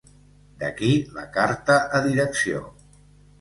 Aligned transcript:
D'aquí, 0.63 0.89
la 1.17 1.25
carta 1.35 1.77
a 1.99 2.01
direcció. 2.07 2.65